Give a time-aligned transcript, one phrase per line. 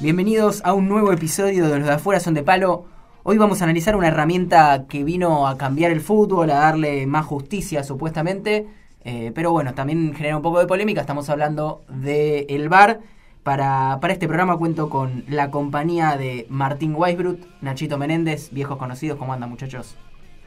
[0.00, 2.86] Bienvenidos a un nuevo episodio de Los de afuera son de palo.
[3.22, 7.26] Hoy vamos a analizar una herramienta que vino a cambiar el fútbol, a darle más
[7.26, 8.66] justicia supuestamente.
[9.04, 11.02] Eh, pero bueno, también genera un poco de polémica.
[11.02, 13.00] Estamos hablando de el VAR.
[13.42, 19.18] Para, para este programa cuento con la compañía de Martín Weisbrut, Nachito Menéndez, viejos conocidos.
[19.18, 19.98] ¿Cómo andan muchachos?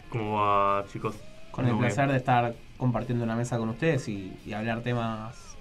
[0.10, 1.16] ¿Cómo va, chicos?
[1.52, 5.53] Con el placer de estar compartiendo una mesa con ustedes y, y hablar temas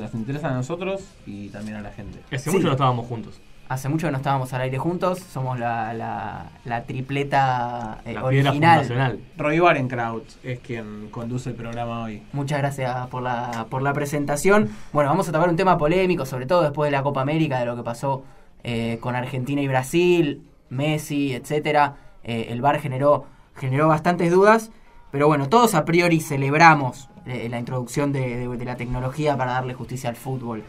[0.00, 2.20] que nos interesan a nosotros y también a la gente.
[2.32, 2.50] Hace Sí.
[2.50, 3.40] mucho no estábamos juntos.
[3.68, 5.18] Hace mucho que no estábamos al aire juntos.
[5.18, 8.54] Somos la, la, la tripleta eh, La original.
[8.54, 9.18] fundacional.
[9.36, 12.22] Roy Barenkraut es quien conduce el programa hoy.
[12.32, 14.70] Muchas gracias por la, por la presentación.
[14.92, 17.66] Bueno, vamos a tocar un tema polémico, sobre todo después de la Copa América, de
[17.66, 18.24] lo que pasó
[18.64, 21.96] eh, con Argentina y Brasil, Messi, etcétera.
[22.24, 23.26] Eh, el VAR generó,
[23.56, 24.70] generó bastantes dudas,
[25.10, 30.08] pero bueno, todos a priori celebramos eh, la introducción de, la tecnología para darle justicia
[30.08, 30.64] al fútbol.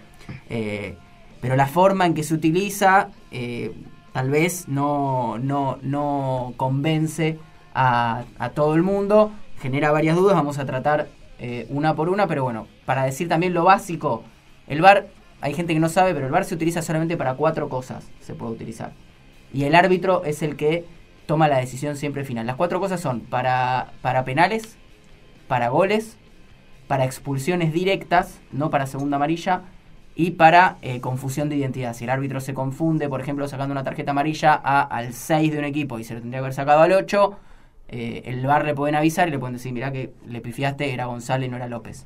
[0.49, 0.97] Eh,
[1.41, 3.71] pero la forma en que se utiliza eh,
[4.11, 7.39] tal vez no, no, no convence
[7.73, 11.07] a, todo el mundo, genera varias dudas, vamos a tratar
[11.69, 14.25] una por una, pero bueno, para decir también lo básico,
[14.67, 15.07] el VAR,
[15.39, 18.33] hay gente que no sabe, pero el VAR se utiliza solamente para cuatro cosas, se
[18.33, 18.91] puede utilizar.
[19.53, 20.83] Y el árbitro es el que
[21.25, 22.45] toma la decisión siempre final.
[22.45, 24.75] Las cuatro cosas son para, para penales,
[25.47, 26.17] para goles,
[26.89, 29.61] para expulsiones directas, no para segunda amarilla,
[30.15, 31.93] y para eh, confusión de identidad.
[31.93, 35.65] Si el árbitro se confunde, por ejemplo, sacando una tarjeta amarilla al 6 de un
[35.65, 37.37] equipo y se lo tendría que haber sacado al 8,
[37.89, 41.05] eh, el VAR le pueden avisar y le pueden decir, mira que le pifiaste, era
[41.05, 42.05] González, no era López.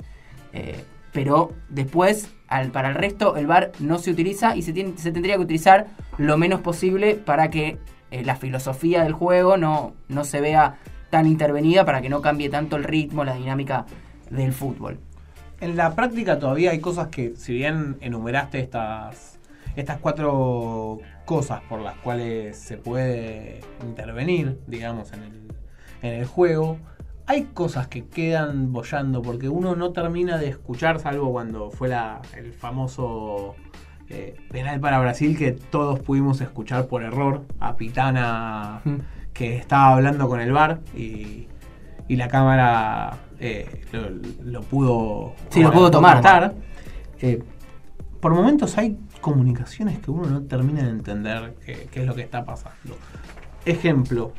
[0.52, 0.84] Eh,
[1.14, 2.30] pero después,
[2.74, 6.60] para el resto, el VAR no se utiliza y se, tendría que utilizar lo menos
[6.60, 7.78] posible para que
[8.12, 9.94] la filosofía del juego no
[10.24, 10.76] se vea
[11.10, 13.86] tan intervenida, para que no cambie tanto el ritmo, la dinámica
[14.36, 15.00] del fútbol.
[15.62, 19.40] En la práctica todavía hay cosas que, si bien enumeraste estas,
[19.76, 25.42] estas cuatro cosas por las cuales se puede intervenir, digamos, en el,
[26.02, 26.78] en el juego,
[27.26, 32.22] hay cosas que quedan bollando porque uno no termina de escuchar, salvo cuando fue la,
[32.36, 33.56] el famoso
[34.10, 38.82] eh, penal para Brasil que todos pudimos escuchar por error a Pitana
[39.34, 41.48] que estaba hablando con el bar y,
[42.10, 44.10] y la cámara eh, lo,
[44.44, 46.54] lo pudo Sí, lo pudo tomar.
[47.20, 47.42] Eh,
[48.20, 52.22] por momentos hay comunicaciones que uno no termina de entender qué, qué es lo que
[52.22, 52.98] está pasando.
[53.66, 54.34] Ejemplo,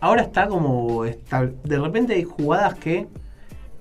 [0.00, 3.08] ahora está como de repente hay jugadas que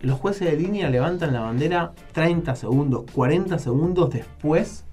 [0.01, 4.85] los jueces de línea levantan la bandera 30 segundos, 40 segundos después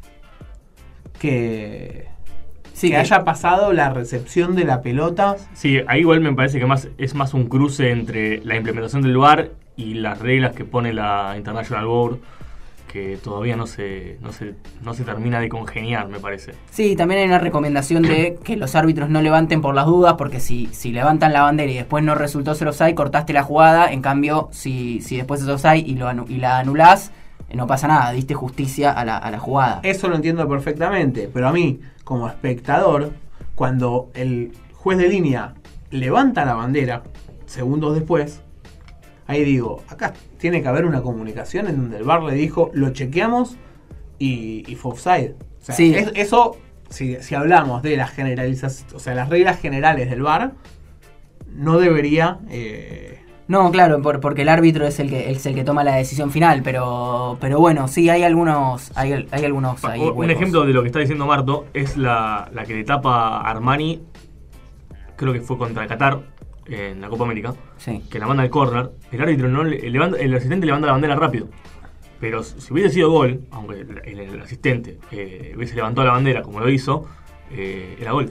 [1.19, 2.09] que,
[2.75, 5.37] Sí, que que- haya pasado la recepción de la pelota.
[5.55, 9.17] Sí, ahí igual me parece que más es más un cruce entre la implementación del
[9.17, 12.19] VAR y las reglas que pone la International Board,
[12.93, 16.53] que todavía no se, no se, no se termina de congeniar, me parece.
[16.71, 20.39] Sí, también hay una recomendación de que los árbitros no levanten por las dudas, porque
[20.39, 23.91] si, si levantan la bandera y después no resultó ser offside, cortaste la jugada.
[23.93, 27.11] En cambio, si, si después es offside y, lo y la anulás,
[27.57, 29.81] no pasa nada, diste justicia a la, a la jugada.
[29.83, 33.13] Eso lo entiendo perfectamente, pero a mí, como espectador,
[33.55, 35.55] cuando el juez de línea
[35.91, 37.03] levanta la bandera,
[37.47, 38.41] segundos después,
[39.27, 42.91] ahí digo, acá tiene que haber una comunicación en donde el VAR le dijo, lo
[42.91, 43.57] chequeamos
[44.19, 45.35] y, y fue offside.
[45.61, 45.95] O sea, Sí.
[45.95, 46.57] es- eso,
[46.91, 50.53] si, si hablamos de las generalizaciones, o sea, las reglas generales del VAR,
[51.55, 52.39] no debería...
[52.51, 55.97] eh, No, claro, por- porque el árbitro es el que es el que toma la
[55.97, 60.31] decisión final, pero pero bueno, sí hay algunos hay, hay algunos ahí un huecos.
[60.31, 64.01] ejemplo de lo que está diciendo Marto es la, la que le tapa a Armani,
[65.17, 66.21] creo que fue contra Qatar
[66.67, 67.55] en la Copa América.
[67.77, 68.03] Sí.
[68.11, 71.15] que la manda al corner, el árbitro no le, levanta, el asistente levanta la bandera
[71.17, 71.49] rápido.
[72.21, 76.41] Pero si hubiese sido gol, aunque el, el- el asistente eh, hubiese levantado la bandera
[76.41, 77.05] como lo hizo,
[77.51, 78.31] eh, era gol,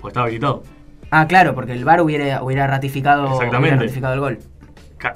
[0.00, 0.62] porque estaba habilitado.
[1.10, 3.58] Ah, claro, porque el VAR hubiera hubiera ratificado Exactamente.
[3.58, 4.38] hubiera ratificado el gol.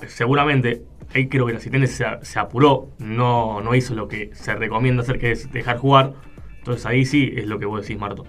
[0.07, 0.83] Seguramente,
[1.15, 5.03] ahí creo que el asistente se, se apuró, no, no hizo lo que se recomienda
[5.03, 6.13] hacer, que es dejar jugar.
[6.59, 8.25] Entonces ahí sí es lo que vos decís, Marto.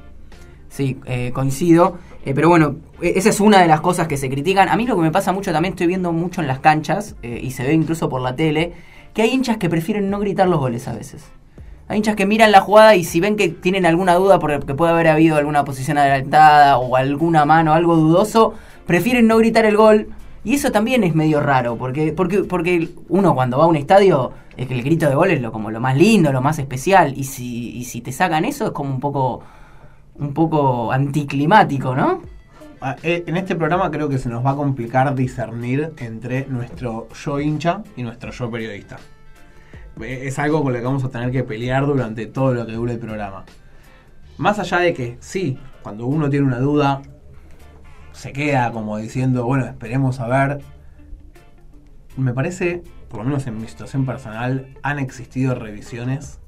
[0.69, 1.99] Sí, eh, coincido.
[2.25, 4.69] Eh, pero bueno, e- esa es una de las cosas que se critican.
[4.69, 7.39] A mí lo que me pasa mucho también, estoy viendo mucho en las canchas, eh,
[7.43, 8.73] y se ve incluso por la tele,
[9.13, 11.29] que hay hinchas que prefieren no gritar los goles a veces.
[11.91, 14.93] Hay hinchas que miran la jugada y si ven que tienen alguna duda porque puede
[14.93, 18.53] haber habido alguna posición adelantada o alguna mano, algo dudoso,
[18.87, 20.07] prefieren no gritar el gol.
[20.45, 24.31] Y eso también es medio raro, porque, porque, porque uno cuando va a un estadio,
[24.55, 27.13] es que el grito de gol es lo, como lo más lindo, lo más especial.
[27.17, 29.43] Y si, y si te sacan eso es como un poco
[30.15, 32.21] un poco anticlimático, ¿no?
[32.79, 37.09] Ah, eh, En este programa creo que se nos va a complicar discernir entre nuestro
[37.13, 38.97] yo hincha y nuestro yo periodista.
[39.99, 42.73] Eh, Es algo con lo que vamos a tener que pelear durante todo lo que
[42.73, 43.45] dure el programa.
[44.37, 47.01] más allá de que sí, cuando uno tiene una duda,
[48.11, 50.61] se queda como diciendo, bueno, esperemos a ver.
[52.17, 56.39] Me parece, por lo menos en mi situación personal, han existido revisiones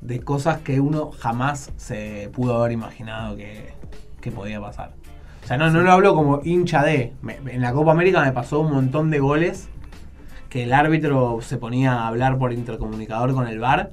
[0.00, 3.74] de cosas que uno jamás se pudo haber imaginado que,
[4.20, 4.92] que podía pasar.
[5.42, 7.12] O sea, no, no lo hablo como hincha de.
[7.22, 9.68] Me- en la Copa América me pasó un montón de goles
[10.56, 13.90] que el árbitro se ponía a hablar por intercomunicador con el VAR.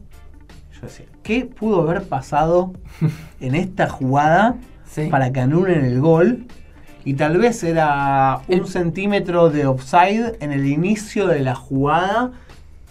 [0.73, 2.71] Yo decía, ¿qué pudo haber pasado
[3.41, 4.55] en esta jugada
[4.85, 5.07] Sí.
[5.11, 6.45] para que anulen el gol?
[7.03, 12.31] Y tal vez era un El- centímetro de offside en el inicio de la jugada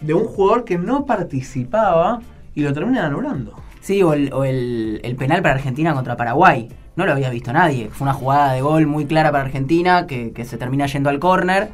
[0.02, 2.20] de un jugador que no participaba
[2.54, 3.54] y lo terminan anulando.
[3.80, 6.68] Sí, o, el, o el- el penal para Argentina contra Paraguay.
[6.94, 7.88] No lo había visto nadie.
[7.90, 11.18] Fue una jugada de gol muy clara para Argentina que, que se termina yendo al
[11.18, 11.70] córner.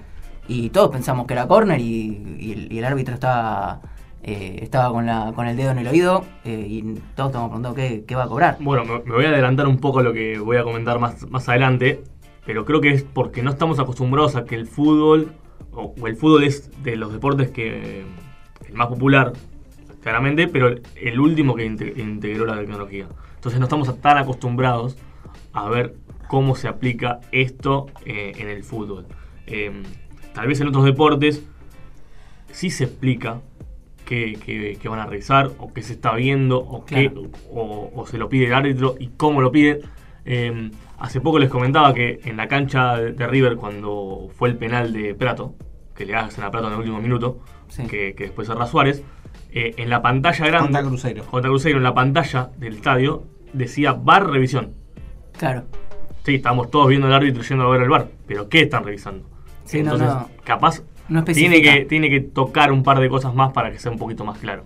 [0.48, 3.82] Y todos pensamos que era córner y, el, árbitro estaba,
[4.22, 6.24] eh, estaba con, la, con el dedo en el oído.
[6.44, 6.82] eh, y
[7.14, 8.56] todos estamos preguntando qué, qué va a cobrar.
[8.58, 12.02] Bueno, me, voy a adelantar un poco lo que voy a comentar más, más adelante,
[12.46, 15.32] pero creo que es porque no estamos acostumbrados a que el fútbol,
[15.72, 18.04] o, el fútbol es de los deportes que
[18.66, 19.34] el más popular,
[20.02, 23.06] claramente, pero el, último que inte- integró la tecnología.
[23.34, 24.96] Entonces no estamos tan acostumbrados
[25.52, 25.94] a ver
[26.26, 29.06] cómo se aplica esto eh, en el fútbol.
[30.38, 31.42] Tal vez en otros deportes
[32.52, 33.40] sí se explica
[34.04, 37.12] qué, qué- qué van a revisar, o qué se está viendo, o, qué,
[37.50, 39.80] o, o se lo pide el árbitro y cómo lo pide.
[40.24, 40.70] Eh,
[41.00, 44.92] hace poco les comentaba que en la cancha de, de River, cuando fue el penal
[44.92, 45.56] de Prato,
[45.96, 47.88] que le hacen a Prato en el último minuto, Sí.
[47.88, 49.02] que, que después cerra Suárez,
[49.50, 50.66] eh, en la pantalla grande.
[50.68, 51.24] Contra Cruzeiro.
[51.24, 54.74] Contra Cruzeiro, en la pantalla del estadio, decía bar revisión.
[55.36, 55.64] Claro.
[56.24, 59.28] Sí, estábamos todos viendo al árbitro yendo a ver el bar, pero ¿qué están revisando?
[59.68, 60.28] Sí, Entonces, no.
[60.44, 63.92] capaz No tiene que, tiene que tocar un par de cosas más para que sea
[63.92, 64.64] un poquito más claro.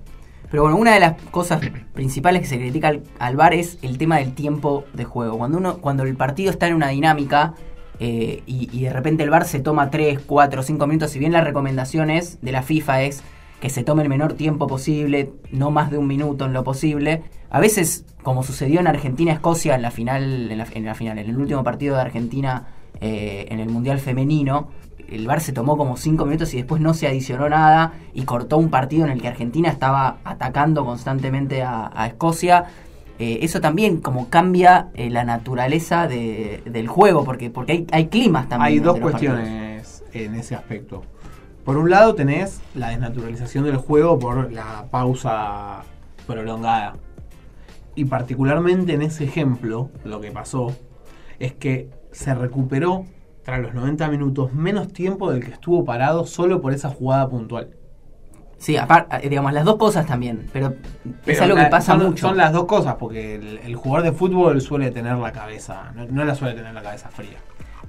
[0.49, 1.60] Pero bueno, una de las cosas
[1.93, 5.38] principales que se critica al, al VAR es el tema del tiempo de juego.
[5.38, 7.54] Cuando uno, cuando el partido está en una dinámica
[7.99, 11.32] eh, y, y de repente el VAR se toma 3, 4, 5 minutos, si bien
[11.32, 13.25] la recomendación es de la FIFA es
[13.60, 17.22] que se tome el menor tiempo posible, no más de un minuto en lo posible.
[17.49, 21.31] A veces, como sucedió en Argentina-Escocia en la final, en la, en la final, en
[21.31, 22.66] el último partido de Argentina
[23.00, 24.70] eh, en el Mundial Femenino,
[25.14, 28.59] el VAR se tomó como 5 minutos y después no se adicionó nada y cortó
[28.59, 32.64] un partido en el que Argentina estaba atacando constantemente a, a Escocia.
[33.19, 38.06] Eh, eso también como cambia eh, la naturaleza de- del juego, porque, porque hay, hay
[38.09, 38.73] climas también.
[38.73, 41.03] Hay dos cuestiones en ese aspecto.
[41.64, 45.82] Por un lado tenés la desnaturalización del juego por la pausa
[46.26, 46.94] prolongada.
[47.94, 50.75] Y particularmente en ese ejemplo, lo que pasó
[51.38, 53.05] es que se recuperó
[53.42, 57.70] tras los 90 minutos menos tiempo del que estuvo parado solo por esa jugada puntual.
[58.58, 60.74] Sí, aparte, digamos, las dos cosas también, pero, es
[61.24, 62.28] Pero algo que pasa son, mucho.
[62.28, 66.06] Son las dos cosas, porque el, el jugador de fútbol suele tener la cabeza, no,
[66.06, 67.38] no la suele tener la cabeza fría.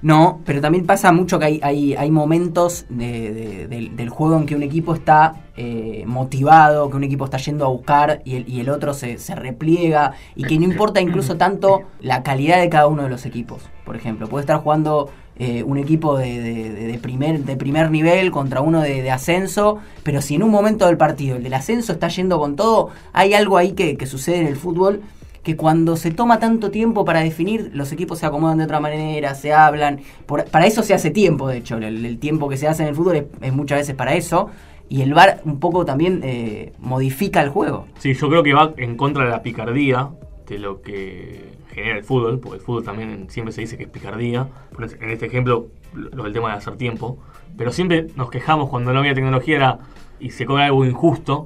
[0.02, 4.36] No, pero también pasa mucho que hay, hay, hay momentos de- de- del, del juego
[4.36, 8.34] en que un equipo está eh, motivado, que un equipo está yendo a buscar y
[8.36, 12.60] el, y el otro se, se repliega y que no importa incluso tanto la calidad
[12.60, 13.62] de cada uno de los equipos.
[13.84, 15.08] Por ejemplo, puede estar jugando
[15.38, 20.42] eh, un equipo de, primer, de primer nivel contra uno de, ascenso, pero si en
[20.42, 24.06] un momento del partido el del ascenso está yendo con todo, hay algo ahí que,
[24.06, 25.02] sucede en el fútbol
[25.42, 29.34] que cuando se toma tanto tiempo para definir, los equipos se acomodan de otra manera,
[29.34, 30.00] se hablan.
[30.26, 31.76] Para eso se hace tiempo, de hecho.
[31.76, 34.48] El, el tiempo que se hace en el fútbol es, es muchas veces para eso.
[34.88, 37.86] Y el VAR un poco también eh, modifica el juego.
[37.98, 40.10] Sí, yo creo que va en contra de la picardía
[40.46, 43.88] de lo que genera el fútbol, porque el fútbol también siempre se dice que es
[43.90, 44.48] picardía.
[45.00, 47.18] En este ejemplo, lo del tema de hacer tiempo.
[47.56, 49.78] Pero siempre nos quejamos cuando no había tecnología
[50.20, 51.44] y se cobra algo injusto.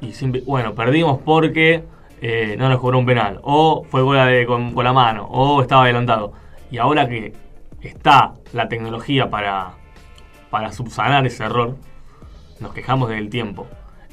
[0.00, 1.84] Y siempre, bueno, perdimos porque
[2.20, 3.40] eh, no nos cobró un penal.
[3.42, 5.26] O fue gol de- con, con la mano.
[5.26, 6.32] O estaba adelantado.
[6.70, 7.32] Y ahora que
[7.80, 9.72] está la tecnología para,
[10.50, 11.76] para subsanar ese error,
[12.60, 13.66] nos quejamos del tiempo.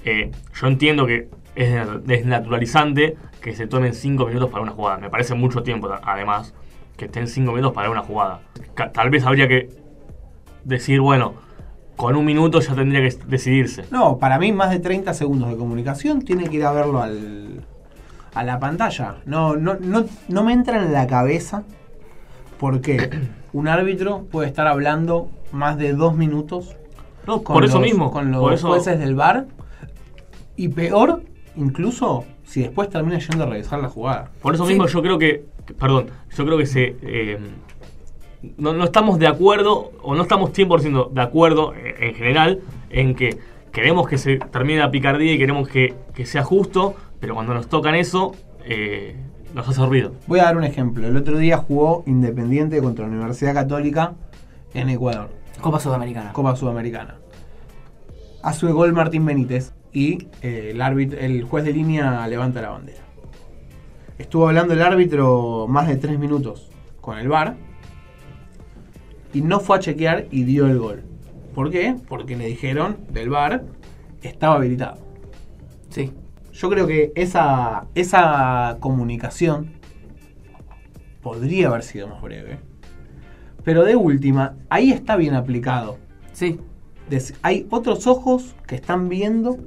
[0.03, 4.98] Eh, yo entiendo que es desnaturalizante que se tomen 5 minutos para una jugada.
[4.98, 6.53] Me parece mucho tiempo, además,
[6.98, 8.41] que estén 5 minutos para una jugada.
[8.93, 9.70] Tal vez habría que
[10.63, 11.34] decir, bueno,
[11.96, 13.84] con un minuto ya tendría que decidirse.
[13.91, 17.65] No, para mí más de 30 segundos de comunicación tiene que ir a verlo al,
[18.34, 19.17] a la pantalla.
[19.25, 21.63] No, no, no, no me entra en la cabeza
[22.60, 23.10] porque
[23.53, 26.75] un árbitro puede estar hablando más de dos minutos
[27.27, 28.12] No, con por eso los- mismo.
[28.12, 29.48] con los por eso, jueces del bar
[30.55, 31.24] y peor
[31.55, 34.31] incluso si después termina yendo a revisar la jugada.
[34.41, 34.70] por eso Sí.
[34.74, 36.96] mismo yo creo que, que- perdón, yo creo que se...
[37.01, 37.38] eh,
[38.58, 43.13] no, no estamos de acuerdo, o no estamos 100% de acuerdo eh, en general, en
[43.15, 43.38] que
[43.72, 47.67] queremos que se termine la picardía y queremos que, que sea justo, pero cuando nos
[47.67, 48.34] tocan eso,
[48.65, 49.15] eh,
[49.53, 50.13] Nos ha servido.
[50.27, 51.05] Voy a dar un ejemplo.
[51.05, 54.13] El otro día jugó Independiente contra la Universidad Católica
[54.74, 55.29] en Ecuador.
[55.60, 56.31] Copa Sudamericana.
[56.31, 57.15] Copa Sudamericana.
[58.43, 62.69] Hace el gol Martín Benítez y eh, el, árbitro, el juez de línea levanta la
[62.69, 63.01] bandera.
[64.17, 66.69] Estuvo hablando el árbitro más de tres minutos
[67.01, 67.55] con el VAR
[69.33, 71.03] y no fue a chequear y dio el gol.
[71.55, 71.95] ¿Por qué?
[72.07, 73.63] Porque le dijeron del VAR
[74.21, 75.00] estaba habilitado.
[75.89, 76.13] Sí.
[76.53, 79.74] Yo creo que esa, esa comunicación
[81.21, 82.60] podría haber sido más breve.
[83.63, 85.98] Pero de última, ahí está bien aplicado.
[86.33, 86.60] Sí.
[87.10, 89.57] Des- Hay otros ojos que están viendo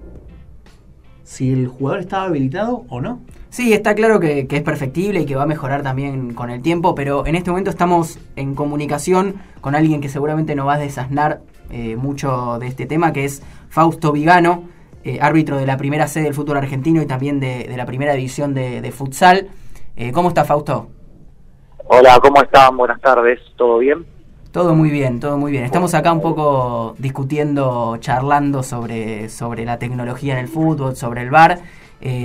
[1.24, 3.20] si el jugador estaba habilitado o no.
[3.50, 6.60] Sí, está claro que, que es perfectible y que va a mejorar también con el
[6.62, 10.78] tiempo, pero en este momento estamos en comunicación con alguien que seguramente nos va a
[10.78, 11.40] desasnar
[11.70, 14.64] eh, mucho de este tema, que es Fausto Vigano,
[15.04, 18.14] eh, árbitro de la primera C del fútbol argentino y también de, de la primera
[18.14, 19.48] división de, de futsal.
[19.96, 20.88] Eh, ¿Cómo está Fausto?
[21.86, 22.76] Hola, ¿cómo están?
[22.76, 24.04] Buenas tardes, ¿todo bien?
[24.54, 25.64] Todo muy bien, todo muy bien.
[25.64, 31.30] Estamos acá un poco discutiendo, charlando sobre, sobre la tecnología en el fútbol, sobre el
[31.30, 31.58] VAR.
[32.00, 32.24] eh,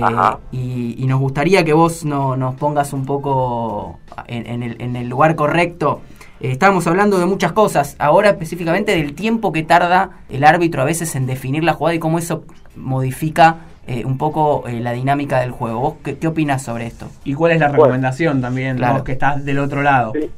[0.52, 4.94] y, y nos gustaría que vos no, nos pongas un poco en, en el, en
[4.94, 6.02] el lugar correcto.
[6.40, 10.84] Eh, estábamos hablando de muchas cosas, ahora específicamente del tiempo que tarda el árbitro a
[10.84, 12.44] veces en definir la jugada y cómo eso
[12.76, 13.56] modifica
[13.88, 15.80] eh, un poco eh, la dinámica del juego.
[15.80, 17.08] ¿Vos qué, qué opinas sobre esto?
[17.24, 17.82] ¿Y cuál es la Bueno.
[17.82, 18.94] recomendación también, Claro.
[18.94, 20.12] vos que estás del otro lado?
[20.14, 20.30] Sí,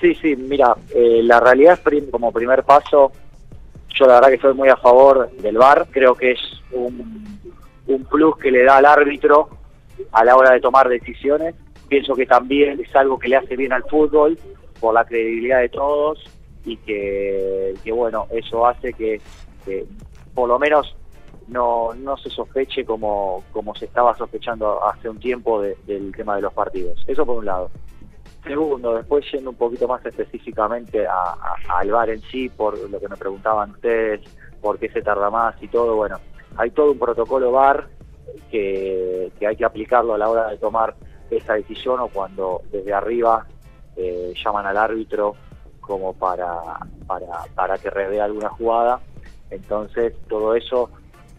[0.00, 3.12] sí, sí, mira, eh, la realidad es como primer paso,
[3.94, 6.40] yo la verdad que estoy muy a favor del VAR, creo que es
[6.72, 7.38] un,
[7.86, 9.48] un plus que le da al árbitro
[10.12, 11.54] a la hora de tomar decisiones,
[11.88, 14.38] pienso que también es algo que le hace bien al fútbol
[14.80, 16.22] por la credibilidad de todos
[16.64, 19.20] y que, que bueno, eso hace que,
[20.34, 20.94] por lo menos
[21.48, 26.36] no, no se sospeche como, como se estaba sospechando hace un tiempo de- del tema
[26.36, 27.02] de los partidos.
[27.06, 27.70] Eso por un lado.
[28.44, 33.00] Segundo, después yendo un poquito más específicamente a- a- al VAR en sí, por lo
[33.00, 34.20] que me preguntaban ustedes,
[34.60, 36.18] por qué se tarda más y todo, bueno,
[36.56, 37.88] hay todo un protocolo VAR
[38.50, 40.94] que, que hay que aplicarlo a la hora de tomar
[41.30, 43.46] esa decisión o cuando desde arriba
[43.96, 45.34] eh, llaman al árbitro
[45.80, 46.46] como para,
[47.06, 49.00] para, para que revea alguna jugada.
[49.50, 50.90] Entonces, todo eso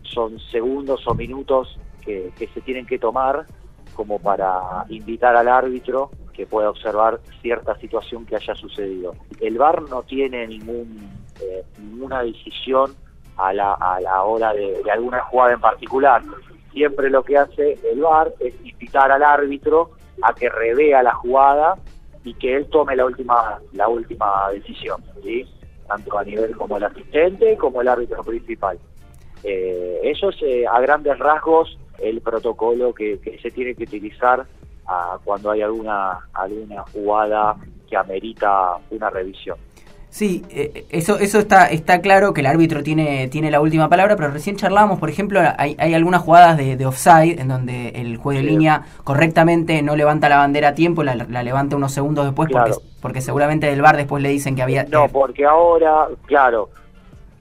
[0.02, 3.46] son segundos o minutos que se tienen que tomar
[3.94, 9.14] como para invitar al árbitro que pueda observar cierta situación que haya sucedido.
[9.42, 12.96] El VAR no tiene ningún, eh, ninguna decisión
[13.36, 16.22] a la, a la hora de, alguna jugada en particular.
[16.72, 19.92] Siempre lo que hace el VAR es invitar al árbitro
[20.22, 21.76] a que revea la jugada
[22.24, 25.46] y que él tome la última la última decisión, ¿sí?
[25.90, 28.80] tanto a nivel como el asistente como el árbitro principal.
[29.44, 34.48] Eh, eso es eh, a grandes rasgos el protocolo que se tiene que utilizar
[34.90, 37.56] ah, cuando hay alguna alguna jugada
[37.90, 39.58] que amerita una revisión.
[40.12, 44.16] Sí, eh, eso, eso está, está claro que el árbitro tiene, tiene la última palabra,
[44.16, 48.18] pero recién charlábamos, por ejemplo, hay, hay algunas jugadas de, de offside en donde el
[48.18, 48.50] juez de Sí.
[48.50, 52.74] línea correctamente no levanta la bandera a tiempo, la, la levanta unos segundos después Claro.
[52.74, 54.84] porque, porque seguramente del bar después le dicen que había...
[54.86, 56.70] No, porque ahora, claro,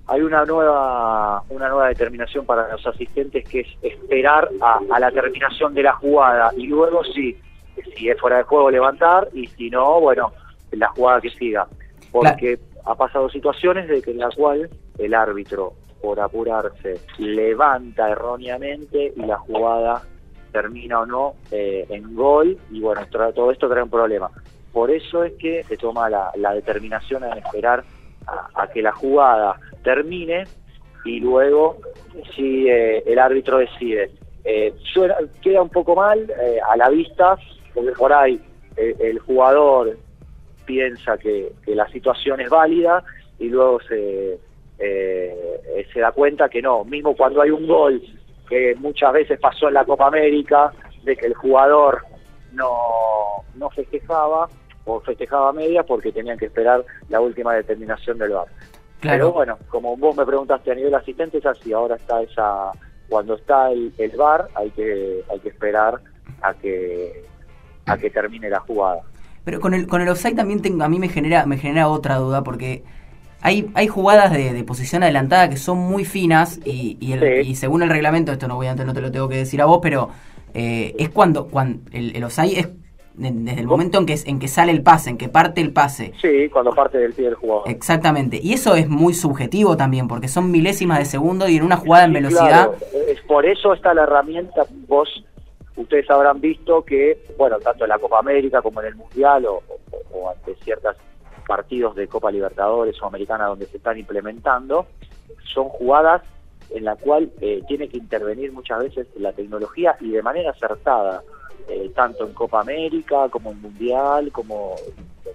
[0.09, 5.11] hay una nueva una nueva determinación para los asistentes que es esperar a, a la
[5.11, 7.37] terminación de la jugada y luego si
[7.97, 10.33] si es fuera de juego levantar y si no, bueno,
[10.73, 11.67] la jugada que siga.
[12.11, 19.12] Porque ha pasado situaciones de que en la cual el árbitro por apurarse levanta erróneamente
[19.15, 20.03] y la jugada
[20.53, 23.03] termina o no eh, en gol y bueno,
[23.35, 24.31] todo esto trae un problema.
[24.73, 27.85] Por eso es que se toma la, la determinación en esperar
[28.54, 30.44] a, que la jugada termine
[31.04, 31.78] y luego
[32.35, 34.11] si eh, el árbitro decide.
[34.44, 37.38] Eh, suena- queda un poco mal eh, a la vista,
[37.75, 38.40] porque por ahí
[38.76, 39.99] el jugador
[40.64, 43.02] piensa que, la situación es válida
[43.40, 44.38] y luego se,
[44.78, 48.00] se da cuenta que no, mismo cuando hay un gol
[48.49, 52.02] que muchas veces pasó en la Copa América, de que el jugador
[52.52, 52.78] no,
[53.54, 54.49] no festejaba
[54.88, 58.47] o festejaba a media porque tenían que esperar la última determinación del VAR.
[59.00, 62.73] Pero claro, bueno, como vos me preguntaste a nivel asistente, es así, ahora está esa,
[63.09, 66.00] cuando está el, el VAR hay que, hay que esperar
[66.42, 67.25] a que,
[67.87, 69.02] a que termine la jugada.
[69.45, 72.16] pero con el, con el offside también tengo, a mí me genera, me genera otra
[72.16, 72.83] duda porque
[73.40, 77.50] hay, hay jugadas de, de posición adelantada que son muy finas y, y, el- Sí.
[77.50, 79.66] y según el reglamento, esto no voy a, no te lo tengo que decir a
[79.66, 80.09] vos, pero
[80.54, 82.68] eh, es cuando, cuando el, el offside es
[83.19, 86.13] desde el momento en que, en que sale el pase, en que parte el pase.
[86.23, 87.69] Sí, cuando parte del pie del jugador.
[87.69, 88.39] Exactamente.
[88.43, 92.05] Y eso es muy subjetivo también, porque son milésimas de segundo y en una jugada
[92.05, 92.71] en velocidad.
[92.71, 92.75] claro.
[93.09, 95.09] Es por eso está la herramienta, vos
[95.77, 99.63] ustedes habrán visto que, bueno, tanto en la Copa América como en el Mundial o,
[99.91, 100.97] o- o ante ciertos
[101.47, 104.87] partidos de Copa Libertadores o Americana donde se están implementando,
[105.55, 106.23] son jugadas
[106.71, 111.23] en la cual eh, tiene que intervenir muchas veces la tecnología y de manera acertada,
[111.69, 114.75] eh, tanto en Copa América como en Mundial, como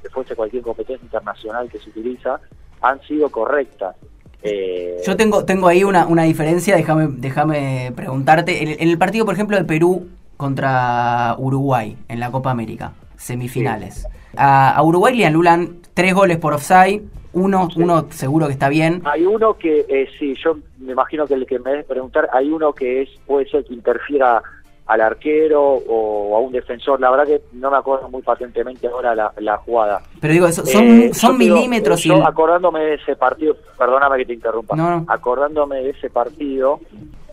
[0.02, 2.40] que fuese cualquier competencia internacional que se utiliza,
[2.82, 3.96] han sido correctas.
[4.42, 8.62] Eh, Yo tengo, tengo ahí una, una diferencia, déjame, déjame preguntarte.
[8.62, 14.06] En, en el partido, por ejemplo, de Perú contra Uruguay en la Copa América, semifinales.
[14.36, 19.02] A, a Uruguay le anulan tres goles por offside, uno, uno seguro que está bien.
[19.06, 22.50] Hay uno que, eh, sí, yo me imagino que el que me debes preguntar, hay
[22.50, 24.42] uno que es puede ser que interfiera
[24.86, 27.00] al arquero o a un defensor.
[27.00, 30.02] La verdad que no me acuerdo muy patentemente ahora la, la jugada.
[30.20, 30.68] Pero digo, son,
[31.02, 32.12] Eh, son digo, milímetros eh, y...
[32.12, 35.06] Yo acordándome de ese partido, perdóname que te interrumpa, No, no.
[35.08, 36.80] acordándome de ese partido,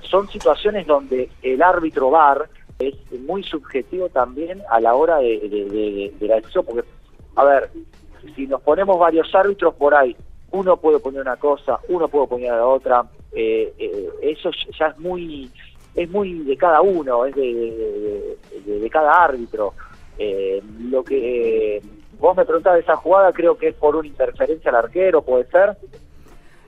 [0.03, 2.95] son situaciones donde el árbitro VAR es
[3.27, 6.83] muy subjetivo también a la hora de, de- de- de la decisión, porque,
[7.37, 7.71] a ver,
[8.35, 10.17] si nos ponemos varios árbitros por ahí,
[10.53, 14.99] uno puede poner una cosa, uno puede poner la otra, eh, eh, eso ya es
[14.99, 15.51] muy
[15.95, 19.75] es muy de cada uno, es de, de- cada árbitro.
[20.19, 21.83] Eh, lo que eh,
[22.19, 25.47] vos me preguntás de esa jugada, creo que es por una interferencia al arquero, puede
[25.47, 25.77] ser.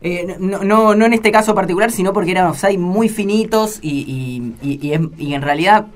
[0.00, 4.55] Eh, no, no, no en este caso particular, sino porque eran offside muy finitos y,
[4.62, 5.87] y, y- y es- y en realidad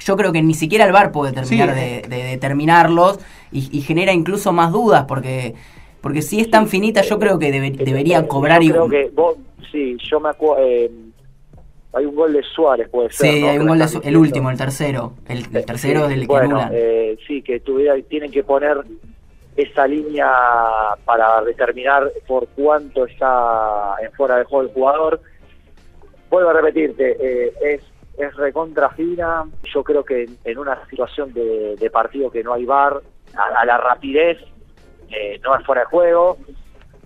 [0.00, 1.80] yo creo que ni siquiera el VAR puede terminar Sí.
[1.80, 3.20] de, de determinarlos
[3.52, 5.54] y, y genera incluso más dudas porque
[6.00, 8.88] porque si es tan finita yo creo que debe- debería Eh, cobrar yo y creo
[8.88, 9.36] que vos,
[9.72, 10.64] sí, yo me acuerdo.
[11.94, 13.30] Hay un gol de Suárez, puede ser.
[13.32, 13.48] sí ¿no?
[13.50, 16.12] hay un gol de estás su- el último el tercero el, el tercero Sí, es
[16.12, 18.78] el que bueno, anulan eh, sí, que tuviera, tienen que poner
[19.56, 20.28] esa línea
[21.04, 25.20] para determinar por cuánto está en fuera de juego el jugador.
[26.28, 27.82] Vuelvo a repetirte, eh, es,
[28.18, 29.44] es recontra fina.
[29.72, 33.00] Yo creo que en, en una situación de, de partido que no hay bar,
[33.36, 34.38] a, a la rapidez,
[35.10, 36.36] eh, no es fuera de juego,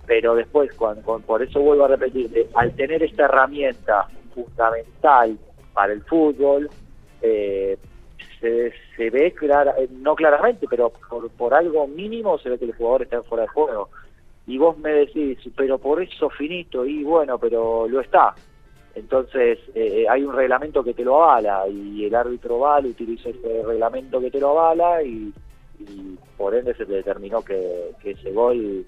[0.06, 4.06] pero después, cuando, con- por eso vuelvo a repetirte, al tener esta herramienta
[4.44, 5.38] fundamental
[5.72, 6.70] para el fútbol,
[7.22, 7.78] eh,
[8.40, 10.92] se, ve clara, eh, no claramente, pero
[11.36, 13.88] por, algo mínimo se ve que el jugador está fuera de juego.
[14.46, 18.34] Y vos me decís, pero por eso finito, y bueno, pero lo está.
[18.94, 23.62] Entonces eh, hay un reglamento que te lo avala y el árbitro va, utiliza ese
[23.62, 25.32] reglamento que te lo avala y,
[25.78, 28.84] y por ende se determinó que, que ese gol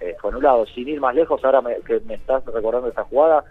[0.00, 0.66] eh, fue anulado.
[0.66, 3.44] Sin ir más lejos, ahora me, que me estás recordando esta jugada,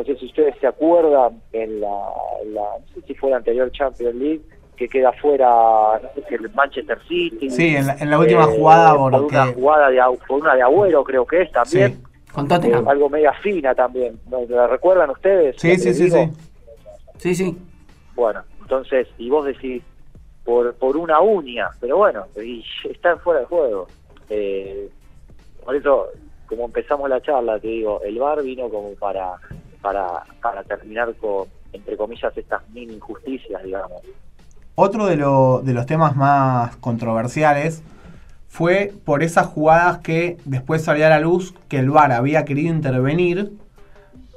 [0.00, 2.10] no sé si ustedes se acuerdan en la,
[2.46, 4.40] la no sé si fue la anterior Champions League
[4.76, 5.46] que queda fuera
[6.02, 9.14] no sé si el Manchester City Sí, en la, en la última eh, jugada, por
[9.14, 12.32] una que- jugada de por una de Agüero creo que es también Sí.
[12.32, 14.18] con eh, Tottenham algo media fina también.
[14.48, 15.56] ¿la recuerdan ustedes?
[15.58, 16.30] Sí, sí, sí, sí.
[17.18, 17.58] sí sí
[18.14, 19.82] bueno entonces y vos decís
[20.44, 23.86] por por una uña pero bueno y está fuera de juego
[24.30, 24.88] eh,
[25.62, 26.06] por eso
[26.48, 29.34] como empezamos la charla te digo el VAR vino como para
[29.82, 30.06] para
[30.42, 34.02] para terminar con entre comillas estas mini injusticias digamos.
[34.74, 37.82] Otro de, lo- de los temas más controversiales
[38.48, 42.74] fue por esas jugadas que después salió a la luz que el VAR había querido
[42.74, 43.52] intervenir,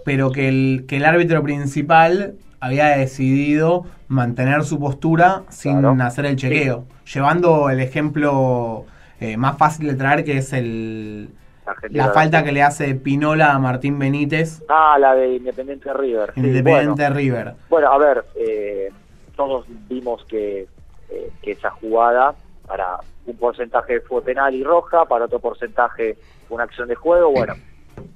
[0.06, 5.96] pero que el, que el árbitro principal había decidido mantener su postura sin Claro.
[6.04, 8.86] hacer el chequeo, llevando el ejemplo
[9.20, 11.30] eh, más fácil de traer que es el,
[11.74, 16.32] Argentina la falta que le hace Pinola a Martín Benítez, ah la de Independiente River
[16.34, 17.16] sí, Independiente bueno.
[17.16, 17.54] River.
[17.70, 18.92] Bueno, a ver, eh,
[19.36, 20.68] todos vimos que,
[21.10, 22.36] eh, que esa jugada,
[22.68, 27.32] para un porcentaje fue penal y roja, para otro porcentaje fue una acción de juego.
[27.32, 27.56] Bueno,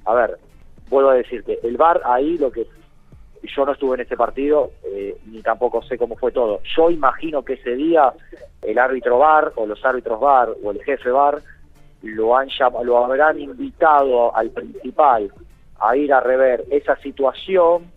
[0.04, 0.38] a ver,
[0.88, 2.66] vuelvo a decirte, el VAR ahí lo que
[3.42, 6.60] yo no estuve en ese partido, eh, ni tampoco sé cómo fue todo.
[6.76, 8.12] Yo imagino que ese día
[8.62, 11.38] el árbitro VAR o los árbitros VAR o el jefe VAR
[12.02, 12.48] lo han
[12.84, 15.32] lo habrán invitado al principal
[15.80, 17.90] a ir a rever esa situación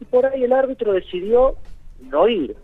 [0.00, 1.54] y por ahí el árbitro decidió
[2.10, 2.54] no ir,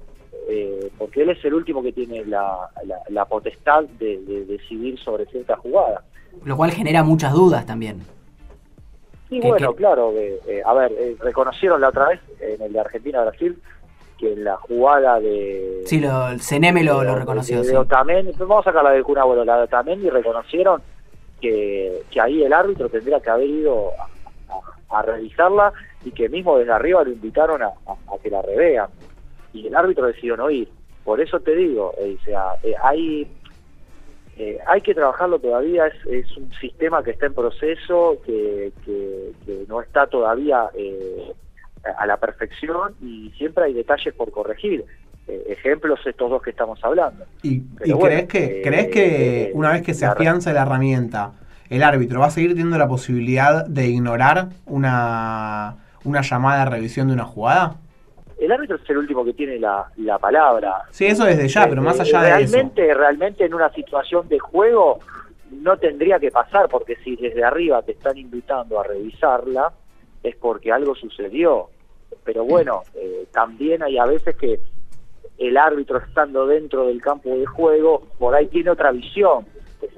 [0.49, 4.99] eh, porque él es el último que tiene la, la, la potestad de, de decidir
[4.99, 6.05] sobre cierta jugada.
[6.45, 8.01] lo cual genera muchas dudas también
[9.31, 12.73] Y bueno, que- claro, eh, eh, a ver, eh, reconocieron la otra vez en el
[12.73, 13.59] de Argentina-Brasil
[14.23, 15.83] que en la jugada de...
[15.85, 17.75] sí lo, el Ceneme lo, de- lo reconoció de sí.
[17.75, 20.81] Otamendi, vamos a sacar la del Kun Agüero, la de Otamendi reconocieron
[21.41, 25.73] que, que ahí el árbitro tendría que haber ido a, a- a revisarla
[26.05, 28.89] y que mismo desde arriba lo invitaron a, a- a que la revean.
[29.53, 30.69] Y el árbitro decidió no ir.
[31.03, 33.27] Por eso te digo, eh, o sea, eh, hay,
[34.39, 39.33] eh, hay que trabajarlo todavía, es, es un sistema que está en proceso, que, que-
[39.45, 41.33] que no está todavía eh,
[41.99, 44.85] a la perfección y siempre hay detalles por corregir.
[45.29, 47.25] eh, ejemplos estos dos que estamos hablando.
[47.43, 50.53] ¿Y, Pero y bueno, crees que eh, crees que eh, una vez que se afianza
[50.53, 51.33] la herramienta,
[51.71, 57.09] el árbitro va a seguir teniendo la posibilidad de ignorar una, una llamada de revisión
[57.09, 57.77] de una jugada?
[58.39, 60.83] El árbitro es el último que tiene la, la palabra.
[60.91, 62.53] Sí, eso desde ya, pero más allá de eso.
[62.53, 64.99] realmente, realmente en una situación de juego
[65.53, 69.73] no tendría que pasar, porque si desde arriba te están invitando a revisarla,
[70.25, 71.69] es porque algo sucedió.
[72.25, 74.61] Pero bueno, eh, también hay a veces que
[75.39, 79.47] el árbitro estando dentro del campo de juego, por ahí tiene otra visión.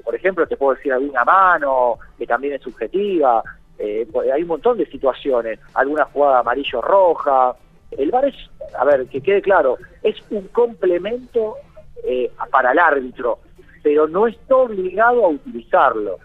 [0.02, 3.42] Por ejemplo, te puedo decir alguna mano, que también es subjetiva.
[3.78, 5.58] eh, pues hay un montón de situaciones.
[5.74, 7.56] Alguna jugada amarillo-roja.
[7.90, 8.34] El VAR es,
[8.78, 11.56] a ver, que quede claro, es un complemento
[12.04, 13.38] eh, para el árbitro,
[13.82, 16.18] pero no está obligado a utilizarlo.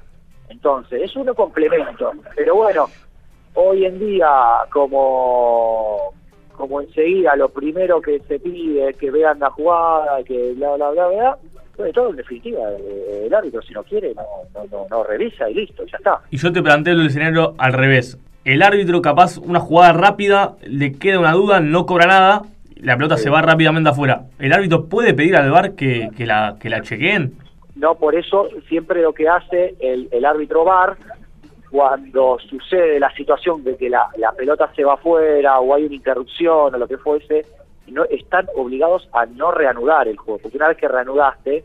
[0.50, 2.12] Entonces, es un complemento.
[2.36, 2.88] Pero bueno,
[3.54, 4.28] hoy en día,
[4.72, 6.14] como,
[6.56, 10.90] como enseguida lo primero que se pide es que vean la jugada, que bla, bla,
[10.92, 11.38] bla, bla,
[11.78, 15.50] bueno, todo en definitiva, eh, el árbitro si no quiere no, no, no, no revisa
[15.50, 16.20] y listo, ya está.
[16.30, 18.18] Y yo te planteo el escenario al revés.
[18.46, 22.42] El árbitro, capaz, una jugada rápida, le queda una duda, no cobra nada,
[22.78, 23.24] la pelota Sí.
[23.24, 24.24] se va rápidamente afuera.
[24.40, 27.34] ¿El árbitro puede pedir al VAR que, que la, que la chequeen?
[27.76, 30.98] No, por eso siempre lo que hace el, el árbitro VAR,
[31.72, 35.96] cuando sucede la situación de que la, la pelota se va afuera o hay una
[35.96, 37.46] interrupción o lo que fuese,
[37.88, 41.64] no están obligados a no reanudar el juego, porque una vez que reanudaste,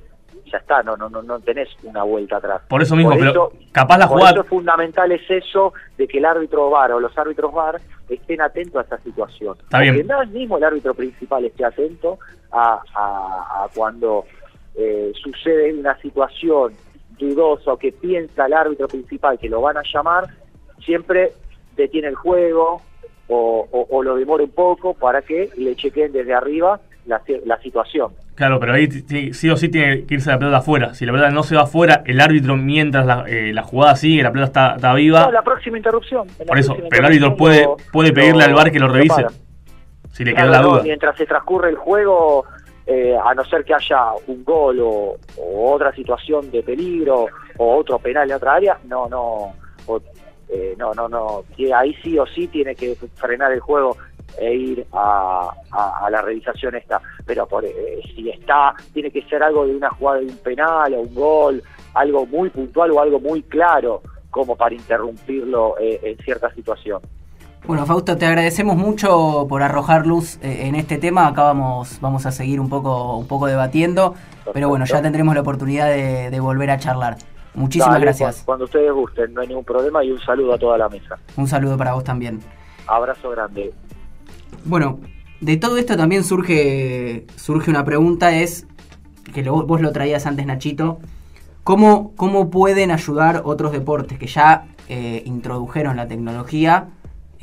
[0.50, 2.62] ya está, no no no, no tenés una vuelta atrás.
[2.68, 4.32] Por eso mismo, Por pero eso- capaz la Por jugada...
[4.32, 8.40] eso es fundamental es eso de que el árbitro VAR o los árbitros VAR estén
[8.42, 9.56] atentos a esta situación.
[9.62, 9.78] Está.
[9.78, 12.18] Porque mismo el árbitro principal esté atento
[12.52, 14.24] a, a- a cuando
[14.76, 16.72] eh, sucede una situación
[17.18, 20.24] dudosa o que piensa el árbitro principal que lo van a llamar,
[20.84, 21.32] siempre
[21.76, 22.82] detiene el juego
[23.28, 27.58] o, o- o lo demora un poco para que le chequeen desde arriba la, la
[27.60, 28.12] situación.
[28.34, 28.88] Claro, pero ahí
[29.32, 30.92] sí o sí tiene que irse la pelota afuera.
[30.94, 34.22] Si la pelota no se va afuera, el árbitro, mientras la, eh, la jugada sigue,
[34.24, 36.26] la pelota está, está viva, No, la próxima interrupción.
[36.40, 39.24] la por eso, pero el árbitro puede, puede pedirle al VAR que lo revise.
[40.12, 40.82] Si le Claro, quedó la no, duda.
[40.82, 42.44] mientras se transcurre el juego,
[42.86, 47.98] eh, a no ser que haya un gol o, otra situación de peligro o otro
[47.98, 49.54] penal en otra área, no, no,
[49.86, 50.00] o,
[50.48, 51.44] eh, no, no, no,
[51.74, 53.96] ahí sí o sí tiene que frenar el juego
[54.38, 55.50] e ir a,
[56.10, 57.00] la revisación esta.
[57.24, 60.94] Pero por, eh, si está, tiene que ser algo de una jugada de un penal
[60.94, 61.62] o un gol,
[61.94, 67.00] algo muy puntual o algo muy claro como para interrumpirlo eh, en cierta situación.
[67.66, 71.26] Bueno, Fausto, te agradecemos mucho por arrojar luz eh, en este tema.
[71.26, 74.14] Acá vamos, vamos a seguir un poco, un poco debatiendo,
[74.52, 77.16] pero bueno, ya tendremos la oportunidad de, de volver a charlar.
[77.54, 78.38] Muchísimas Dale, gracias.
[78.40, 81.16] cu- Cuando ustedes gusten, no hay ningún problema y un saludo a toda la mesa.
[81.36, 82.40] Un saludo para vos también.
[82.86, 83.72] Abrazo grande.
[84.66, 84.98] Bueno,
[85.40, 88.66] de todo esto también surge, surge una pregunta, es,
[89.32, 90.98] que lo- vos lo traías antes, Nachito,
[91.62, 96.88] ¿cómo, cómo pueden ayudar otros deportes que ya eh, introdujeron la tecnología,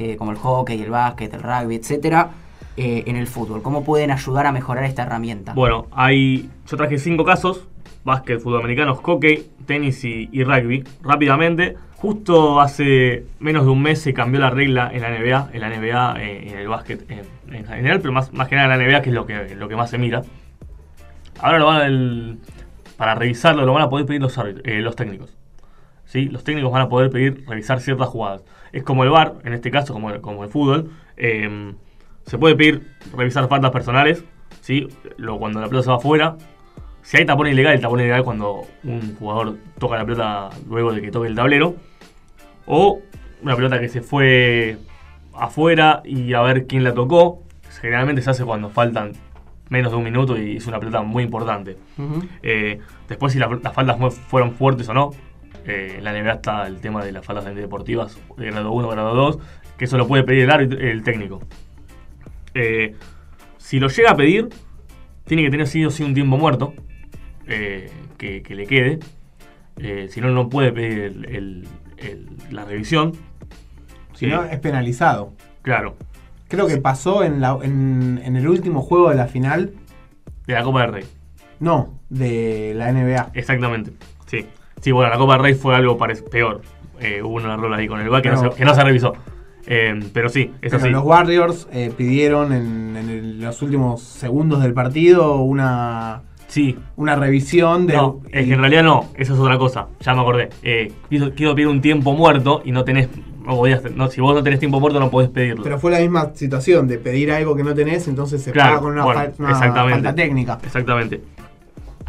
[0.02, 2.30] eh, como el hockey, el básquet, el rugby, etcétera,
[2.78, 3.62] eh, en el fútbol?
[3.62, 5.54] ¿Cómo pueden ayudar a mejorar esta herramienta?
[5.54, 6.50] Bueno, hay.
[6.68, 7.68] Yo traje cinco casos:
[8.04, 10.84] básquet, fútbol americano, hockey, tenis y, y rugby.
[11.04, 15.62] Rápidamente, justo hace menos de un mes se cambió la regla en la NBA, en
[15.62, 17.22] la NBA, eh, en el básquet en,
[17.56, 19.68] en general, pero más, más que nada en la NBA, que es lo que, lo
[19.70, 20.24] que más se mira.
[21.40, 22.40] Ahora lo van el-
[22.98, 25.36] para revisarlo lo van a poder pedir los, eh, los técnicos.
[26.06, 26.26] ¿sí?
[26.26, 28.44] Los técnicos van a poder pedir revisar ciertas jugadas.
[28.72, 30.92] Es como el VAR, en este caso, como el, como el fútbol.
[31.18, 31.74] eh,
[32.26, 34.24] se puede pedir revisar faltas personales,
[34.62, 34.88] ¿sí?
[35.18, 36.38] Lo, cuando la pelota se va afuera.
[37.02, 41.02] Si hay tapón ilegal, el tapón ilegal cuando un jugador toca la pelota luego de
[41.02, 41.76] que toque el tablero.
[42.68, 43.00] O
[43.42, 44.78] una pelota que se fue
[45.34, 47.44] afuera y a ver quién la tocó.
[47.82, 49.14] Generalmente se hace cuando faltan
[49.70, 51.78] menos de un minuto y es una pelota muy importante.
[52.44, 52.80] Eh,
[53.10, 55.12] después si la- las faltas fueron fuertes o no.
[55.66, 59.14] Eh, en la NBA está el tema de las faltas antideportivas de grado 1, grado
[59.16, 59.40] 2,
[59.78, 61.42] que eso lo puede pedir el, árbitro- el técnico.
[62.54, 62.96] Eh,
[63.58, 64.50] si lo llega a pedir,
[65.26, 66.74] tiene que tener sí o sí un tiempo muerto
[67.48, 69.00] eh, que, que le quede.
[70.10, 73.14] Si no, no puede pedir el- el- el- la revisión.
[74.14, 75.34] Si no, es penalizado.
[75.64, 75.96] Claro,
[76.48, 79.72] Creo que pasó en, la, en, en el último juego de la final.
[80.48, 81.04] de la Copa del Rey.
[81.62, 83.32] No, de la NBA.
[83.34, 83.92] Exactamente,
[84.26, 84.46] sí.
[84.82, 85.98] Sí, bueno, la Copa Rey fue algo
[86.30, 86.62] peor.
[87.00, 89.14] Eh, hubo un error ahí con el VAR que, no se, que no se revisó.
[89.68, 90.90] Eh, pero sí, es Pero así.
[90.90, 96.78] los Warriors eh, pidieron en, en el- los últimos segundos del partido una Sí.
[96.98, 97.94] una revisión de...
[97.94, 99.88] No, es que en realidad no, eso es otra cosa.
[100.02, 100.50] Ya me acordé.
[100.64, 103.08] Eh, quiero, quiero pedir un tiempo muerto y no tenés.
[103.46, 105.64] No podías, no, si vos no tenés tiempo muerto, no podés pedirlo.
[105.64, 108.82] Pero fue la misma situación de pedir algo que no tenés, entonces se Claro, paga
[108.82, 110.60] con una, bueno, una falta técnica.
[110.64, 111.22] Exactamente.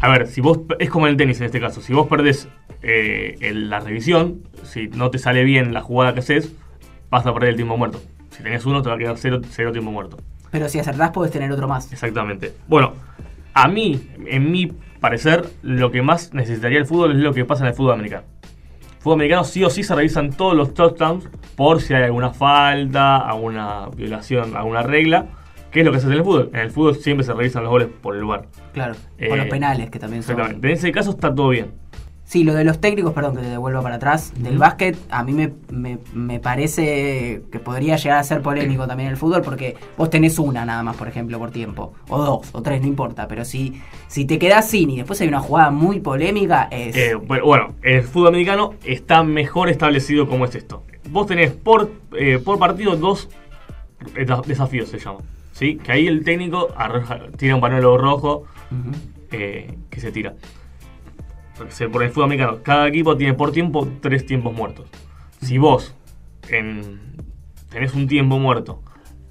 [0.03, 0.59] A ver, si vos.
[0.79, 1.81] Es como en el tenis en este caso.
[1.81, 2.49] Si vos perdés
[2.81, 6.53] eh, el- la revisión, si no te sale bien la jugada que haces,
[7.09, 8.01] vas a perder el tiempo muerto.
[8.31, 10.17] Si tenés uno, te va a quedar cero, cero tiempo muerto.
[10.51, 11.89] Pero si acertás, podés tener otro más.
[11.93, 12.51] Exactamente.
[12.67, 12.93] Bueno,
[13.53, 17.63] a mí, en mi parecer, lo que más necesitaría el fútbol es lo que pasa
[17.63, 18.23] en el fútbol americano.
[18.99, 23.19] Fútbol americano sí o sí se revisan todos los touchdowns por si hay alguna falta,
[23.19, 25.27] alguna violación, alguna regla.
[25.73, 26.49] ¿Qué es lo que se hace en el fútbol?
[26.53, 28.45] En el fútbol siempre se revisan los goles por el VAR.
[28.73, 28.95] Claro.
[29.17, 30.35] Eh, Con los penales, que también son.
[30.35, 30.67] Exactamente.
[30.67, 31.71] En ese caso está todo bien.
[32.25, 35.33] Sí, lo de los técnicos, perdón que te devuelva para atrás, del básquet, a mí
[35.33, 40.09] me, me, me parece que podría llegar a ser polémico también el fútbol, porque vos
[40.09, 43.43] tenés una nada más, por ejemplo, por tiempo, o dos, o tres, no importa, pero
[43.43, 46.95] si, si te quedás sin y después hay una jugada muy polémica, es...
[46.95, 50.83] Eh, bueno, en el fútbol americano está mejor establecido como es esto.
[51.09, 53.29] Vos tenés por, eh, por partido dos
[54.15, 55.19] eh, desafíos, se llama.
[55.53, 55.77] ¿Sí?
[55.77, 58.43] Que ahí el técnico arroja- tira un pañuelo rojo
[59.31, 60.33] eh, que se tira.
[61.91, 64.89] Por el fútbol americano, cada equipo tiene por tiempo tres tiempos muertos.
[65.41, 65.95] Si vos
[66.49, 66.99] en-
[67.69, 68.81] tenés un tiempo muerto,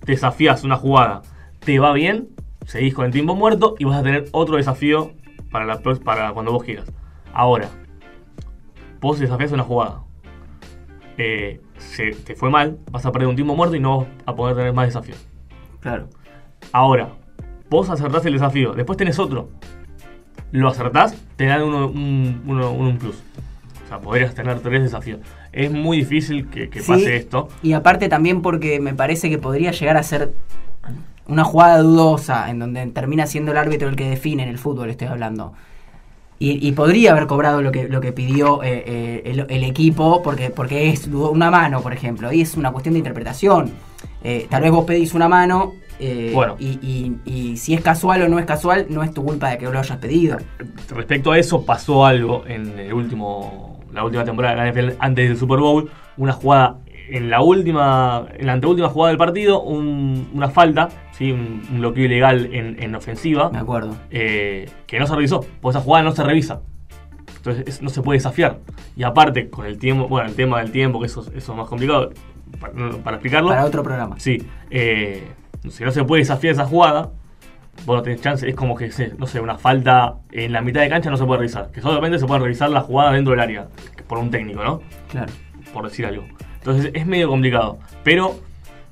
[0.07, 1.23] desafías una jugada,
[1.59, 2.29] te va bien,
[2.67, 5.13] seguís con el tiempo muerto y vas a tener otro desafío
[5.51, 6.91] para, la, para cuando vos quieras.
[7.33, 7.69] Ahora,
[9.01, 10.03] vos desafías una jugada,
[11.19, 14.35] eh, se te fue mal, vas a perder un tiempo muerto y no vas a
[14.37, 15.19] poder tener más desafíos.
[15.83, 16.09] Claro.
[16.73, 17.11] Ahora,
[17.68, 19.51] vos acertás el desafío, después tenés otro.
[20.53, 23.16] Lo acertás, te dan uno, un, uno- un plus.
[23.85, 25.21] O sea, podrías tener tres desafíos.
[25.53, 27.49] Es muy difícil que, que Sí, pase esto.
[27.62, 30.33] Y aparte también porque me parece que podría llegar a ser
[31.27, 34.88] una jugada dudosa en donde termina siendo el árbitro el que define en el fútbol,
[34.90, 35.53] estoy hablando.
[36.45, 40.23] Y, y podría haber cobrado lo que, lo que pidió eh, eh, el, el equipo
[40.23, 42.33] porque, porque es una mano, por ejemplo.
[42.33, 43.71] Y es una cuestión de interpretación.
[44.25, 46.57] Eh, tal vez vos pedís una mano eh, Bueno.
[46.59, 49.59] y, y- y si es casual o no es casual, no es tu culpa de
[49.59, 50.39] que lo hayas pedido.
[50.89, 55.29] Respecto a eso, pasó algo en el último, la última temporada de la NFL, antes
[55.29, 55.91] del Super Bowl.
[56.17, 56.77] Una jugada,
[57.16, 61.31] en la última, en la anteúltima jugada del partido, un- una falta, ¿sí?
[61.33, 63.51] un, un bloqueo ilegal en, en ofensiva.
[63.51, 63.94] Me acuerdo.
[64.11, 66.61] eh, que no se revisó, porque esa jugada no se revisa.
[67.37, 68.59] Entonces es- no se puede desafiar.
[68.96, 71.68] Y aparte, con el tiempo, bueno, el tema del tiempo, que eso, eso es más
[71.68, 72.11] complicado
[72.61, 72.72] para,
[73.03, 73.48] para explicarlo.
[73.51, 74.18] Para otro programa.
[74.18, 75.27] Sí, eh,
[75.68, 77.11] si no se puede desafiar esa jugada,
[77.87, 78.48] vos no tenés chance.
[78.48, 81.38] Es como que, no sé, una falta en la mitad de cancha no se puede
[81.40, 81.70] revisar.
[81.72, 83.66] Que solamente se puede revisar la jugada dentro del área,
[84.07, 84.81] por un técnico, ¿no?
[85.11, 85.33] Claro.
[85.72, 86.25] por decir algo.
[86.62, 87.79] Entonces es medio complicado.
[88.05, 88.37] Pero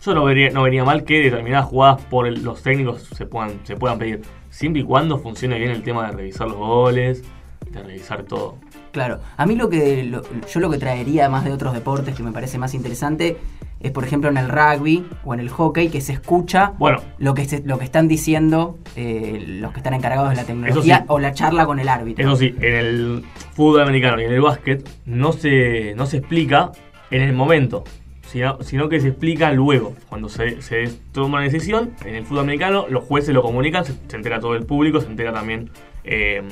[0.05, 3.61] yo no vería, no vería mal que determinadas jugadas por el- los técnicos se puedan,
[3.65, 4.23] se puedan pedir.
[4.51, 7.23] Siempre y cuando funcione bien el tema de revisar los goles,
[7.71, 8.57] de revisar todo.
[8.91, 12.25] Claro, a mí lo que lo- yo lo que traería más de otros deportes que
[12.25, 13.37] me parece más interesante
[13.79, 17.33] es por ejemplo en el rugby o en el hockey que se escucha Bueno, lo
[17.35, 21.05] que se- lo que están diciendo eh, los que están encargados de la tecnología sí.
[21.07, 22.27] o la charla con el árbitro.
[22.27, 26.73] eso sí, en el fútbol americano y en el básquet no se, no se explica
[27.11, 27.85] en el momento,
[28.27, 29.95] sino, sino que se explica luego.
[30.09, 33.95] Cuando se, se toma una decisión, en el fútbol americano los jueces lo comunican, se,
[34.09, 35.71] se entera todo el público, se entera también...
[36.05, 36.43] eh,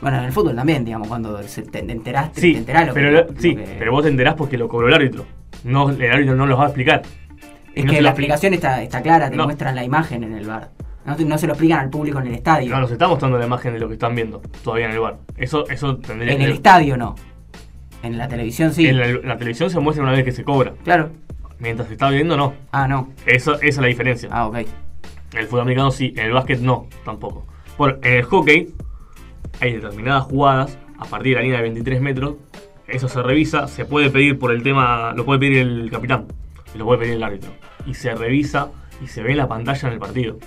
[0.00, 2.94] Bueno, en el fútbol también, digamos, cuando se- te, te enteraste, Sí, te enterás lo
[2.94, 5.24] pero, que- lo- lo sí, que- pero vos te enterás porque lo cobró el árbitro.
[5.64, 7.02] No, el árbitro no los va a explicar.
[7.74, 9.44] es no que la explicación está, está clara, te No.
[9.44, 10.70] muestran la imagen en el bar.
[11.06, 12.70] No, no se lo explican al público en el estadio.
[12.70, 15.18] No nos está mostrando la imagen de lo que están viendo todavía en el bar.
[15.36, 17.14] Eso, eso tendría en que el estadio no.
[18.02, 18.86] En la televisión sí.
[18.86, 20.74] En la, televisión se muestra una vez que se cobra.
[20.84, 21.10] Claro.
[21.58, 22.54] Mientras se está viendo, no.
[22.70, 23.12] Ah, no.
[23.26, 24.28] Eso, esa es la diferencia.
[24.30, 24.58] Ah, ok.
[25.32, 27.46] En el fútbol americano sí, en el básquet no, tampoco.
[27.76, 28.74] Bueno, en el hockey
[29.60, 32.36] hay determinadas jugadas a partir de la línea de 23 metros.
[32.86, 36.26] Eso se revisa, se puede pedir por el tema, lo puede pedir el capitán,
[36.74, 37.50] lo puede pedir el árbitro.
[37.86, 38.70] Y se revisa
[39.02, 40.38] y se ve en la pantalla en el partido.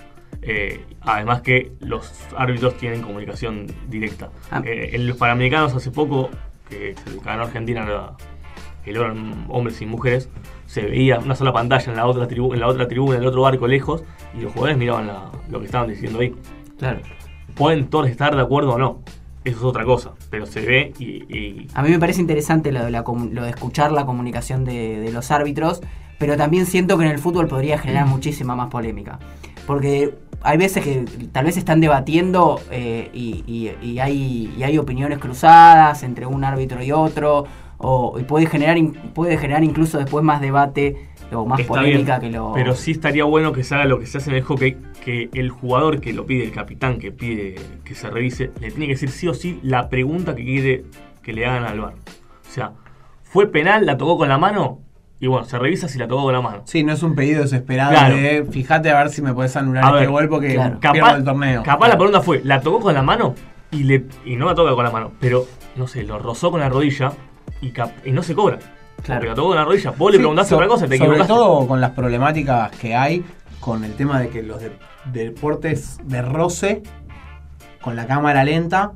[0.42, 4.30] Eh, además que los árbitros tienen comunicación directa.
[4.50, 4.64] Ah.
[4.66, 6.32] Eh, en los panamericanos hace poco,
[6.72, 8.16] que se ganó Argentina la-
[8.86, 10.30] el oro en hombres y mujeres,
[10.66, 13.28] se veía una sola pantalla en la otra, tribu- en la otra tribuna, en el
[13.28, 14.04] otro barco lejos,
[14.36, 16.34] y los jugadores miraban la- lo que estaban diciendo ahí.
[16.80, 17.00] Claro.
[17.56, 19.02] Pueden todos estar de acuerdo o no,
[19.44, 21.06] eso es otra cosa, pero se ve y,
[21.38, 25.00] y- A mí me parece interesante lo de, la lo de escuchar la comunicación de,
[25.00, 25.82] de los árbitros,
[26.18, 29.20] pero también siento que en el fútbol podría generar muchísima más polémica.
[29.72, 34.78] Porque hay veces que tal vez están debatiendo eh, y, y- y hay, y hay
[34.78, 37.46] opiniones cruzadas entre un árbitro y otro,
[37.78, 38.76] o, y puede generar,
[39.14, 42.52] puede generar incluso después más debate o más Está polémica bien, que lo...
[42.54, 45.30] Pero sí estaría bueno que se haga lo que se hace en el hockey, que
[45.34, 47.56] el jugador que lo pide, el capitán que pide
[47.86, 50.84] que se revise, le tiene que decir sí o sí la pregunta que quiere
[51.24, 51.94] que le hagan al bar.
[51.94, 52.74] O sea,
[53.24, 53.86] ¿fue penal?
[53.86, 54.80] ¿La tocó con la mano?
[55.22, 56.64] Y bueno, se revisa si la tocó con la mano.
[56.66, 58.16] Sí, no es un pedido desesperado Claro.
[58.18, 60.80] de fíjate a ver si me puedes anular A este ver, gol porque claro.
[60.80, 61.64] pierdo Capaz, el torneo.
[61.64, 63.36] capaz la pregunta fue, ¿la tocó con la mano?
[63.70, 66.60] Y, le, y no la toca con la mano, pero no sé, lo rozó con
[66.60, 67.14] la rodilla
[67.62, 68.58] y, cap- y no se cobra.
[69.04, 69.20] Claro.
[69.22, 69.92] Porque la tocó con la rodilla.
[69.92, 73.24] Vos le Sí, preguntaste so- otra cosa, te Sobre todo con las problemáticas que hay
[73.60, 74.72] con el tema de que los de-
[75.14, 76.82] deportes de roce,
[77.80, 78.92] con la cámara lenta,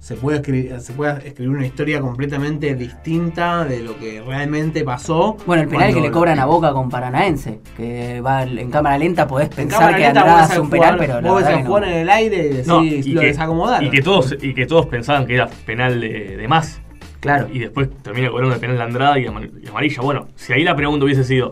[0.00, 5.36] se puede, escribir, se puede escribir una historia completamente distinta de lo que realmente pasó.
[5.46, 9.28] Bueno, el penal que le cobran a Boca con Paranaense, que va en cámara lenta,
[9.28, 11.78] podés En pensar que Andrada un a penal, pero la verdad que no.
[11.78, 13.86] en el aire y decís, No, lo desacomodaron.
[13.86, 16.80] y que todos y que todos pensaban que era penal de, de más.
[17.20, 17.48] Claro.
[17.52, 20.00] Y después termina cobrando el penal de Andrada y y amarilla.
[20.00, 21.50] Bueno, si ahí la pregunta hubiese sido,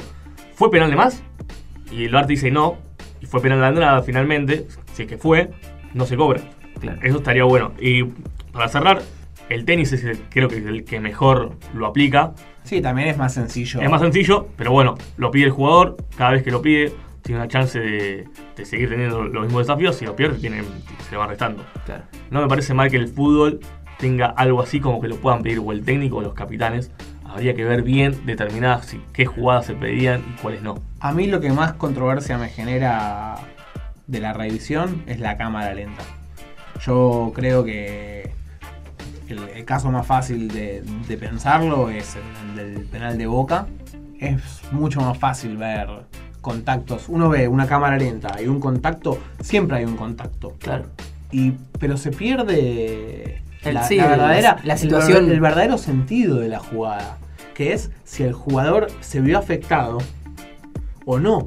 [0.55, 1.23] ¿fue penal de más?
[1.93, 2.79] Y el VAR te dice no,
[3.21, 5.51] y fue penal de Andrada finalmente, si es que fue,
[5.93, 6.41] no se cobra.
[6.81, 6.99] Claro.
[7.03, 7.73] Eso estaría bueno.
[7.81, 8.05] Y
[8.59, 9.03] para cerrar,
[9.51, 12.33] el tenis es el, creo que es el que mejor lo aplica.
[12.65, 13.81] Sí, también es más sencillo.
[13.81, 16.93] Es más sencillo, pero bueno, lo pide el jugador, cada vez que lo pide,
[17.23, 19.95] tiene una chance de, de seguir teniendo los mismos desafíos.
[19.95, 20.63] Si lo pierde, tiene,
[21.05, 21.65] se le van restando.
[21.87, 22.03] Claro.
[22.33, 23.61] No me parece mal que el fútbol
[23.97, 26.91] tenga algo así como que lo puedan pedir o el técnico o los capitanes.
[27.25, 30.83] Habría que ver bien determinadas qué jugadas se pedían y cuáles no.
[30.99, 33.37] A mí lo que más controversia me genera
[34.09, 36.03] de la revisión es la cámara lenta.
[36.85, 38.18] Yo creo que
[39.35, 43.67] el, el caso más fácil de, de pensarlo es el, el del penal de Boca.
[44.21, 44.41] Es
[44.73, 45.89] mucho más fácil ver
[46.41, 47.09] contactos.
[47.09, 50.55] Uno ve una cámara lenta y un contacto, siempre hay un contacto.
[50.59, 50.87] Claro.
[51.31, 56.49] Y, pero se pierde la, sí, la el- verdadera, la situación- el verdadero sentido de
[56.49, 57.19] la jugada.
[57.55, 59.99] Que es si el jugador se vio afectado
[61.05, 61.47] o no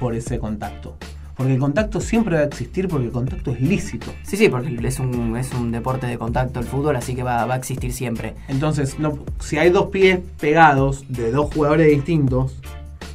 [0.00, 0.96] por ese contacto.
[1.40, 4.12] Porque el contacto siempre va a existir porque el contacto es lícito.
[4.24, 7.46] Sí, sí, porque es un, es un deporte de contacto el fútbol, así que va,
[7.46, 8.34] va a existir siempre.
[8.48, 12.60] Entonces, no, si hay dos pies pegados de dos jugadores distintos,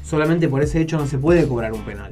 [0.03, 2.09] solamente por ese hecho no se puede cobrar un penal.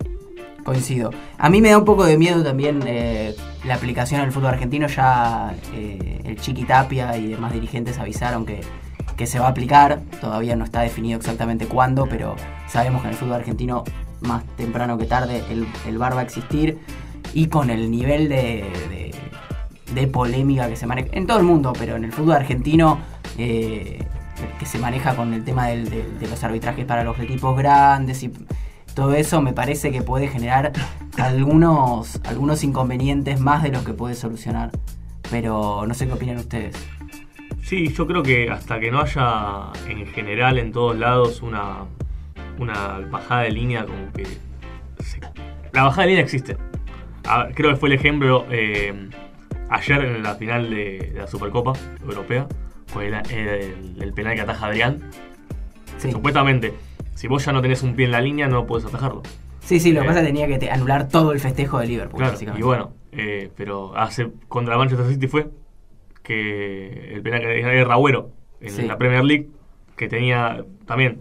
[0.64, 1.10] Coincido.
[1.40, 4.86] A mí me da un poco de miedo también eh, la aplicación al fútbol argentino.
[4.86, 8.62] Ya eh, el Chiqui Tapia y demás dirigentes avisaron que,
[9.18, 10.02] que se va a aplicar.
[10.22, 12.36] Todavía no está definido exactamente cuándo, pero
[12.68, 13.84] sabemos que en el fútbol argentino,
[14.24, 16.80] más temprano que tarde, el, el VAR va a existir.
[17.34, 19.14] Y con el nivel de,
[19.94, 23.00] de- polémica que se maneja en todo el mundo, pero en el fútbol argentino,
[23.38, 24.04] eh,
[24.60, 28.32] que se maneja con el tema del- de los arbitrajes para los equipos grandes y
[28.96, 30.72] todo eso me parece que puede generar
[31.18, 34.72] algunos, algunos inconvenientes más de los que puede solucionar.
[35.32, 36.76] Pero no sé qué opinan ustedes.
[37.64, 41.86] Sí, yo creo que hasta que no haya en general en todos lados una,
[42.60, 44.26] una bajada de línea como que...
[45.04, 45.20] se-
[45.72, 46.58] La bajada de línea existe.
[47.26, 49.10] A ver, creo que fue el ejemplo eh,
[49.70, 52.48] ayer en la final de, de la Supercopa Europea,
[52.94, 55.02] con el, el- el penal que ataja Adrián.
[55.98, 56.74] Sí, Supuestamente,
[57.16, 59.24] si vos ya no tenés un pie en la línea, no podés atajarlo.
[59.62, 61.80] sí, sí lo que Eh, pasa es que tenía que te- anular todo el festejo
[61.80, 62.60] de Liverpool, Claro, básicamente.
[62.60, 65.48] y bueno, eh, pero hace contra Manchester City fue
[66.24, 68.82] que el penal que tenía Ragüero en Sí.
[68.84, 69.50] la Premier League,
[69.96, 71.20] que tenía también,